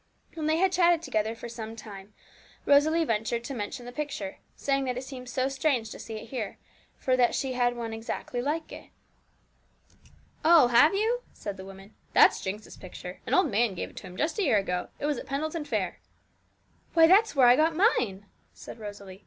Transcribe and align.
When 0.33 0.47
they 0.47 0.57
had 0.57 0.71
chatted 0.71 1.03
together 1.03 1.35
for 1.35 1.47
some 1.47 1.75
time, 1.75 2.15
Rosalie 2.65 3.05
ventured 3.05 3.43
to 3.43 3.53
mention 3.53 3.85
the 3.85 3.91
picture, 3.91 4.39
saying 4.55 4.85
that 4.85 4.97
it 4.97 5.03
seemed 5.03 5.29
so 5.29 5.47
strange 5.47 5.91
to 5.91 5.99
see 5.99 6.15
it 6.15 6.29
here, 6.29 6.57
for 6.97 7.15
that 7.15 7.35
she 7.35 7.53
had 7.53 7.75
one 7.77 7.93
exactly 7.93 8.41
like 8.41 8.71
it. 8.71 8.89
'Oh, 10.43 10.69
have 10.69 10.95
you?' 10.95 11.21
said 11.33 11.55
the 11.55 11.65
woman. 11.65 11.93
'That's 12.13 12.41
Jinx's 12.41 12.77
picture. 12.77 13.19
An 13.27 13.35
old 13.35 13.51
man 13.51 13.75
gave 13.75 13.91
it 13.91 13.95
to 13.97 14.07
him 14.07 14.17
just 14.17 14.39
a 14.39 14.43
year 14.43 14.57
ago, 14.57 14.75
it 14.75 14.81
will 14.81 14.87
be; 14.87 15.03
it 15.03 15.05
was 15.05 15.17
at 15.19 15.27
Pendleton 15.27 15.65
fair.' 15.65 15.99
'Why, 16.95 17.05
that's 17.05 17.35
where 17.35 17.45
I 17.45 17.55
got 17.55 17.75
mine!' 17.75 18.25
said 18.55 18.79
Rosalie. 18.79 19.19